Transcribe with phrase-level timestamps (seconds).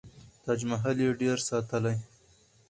[0.43, 1.95] تاج محل یې ډېر ستایلی.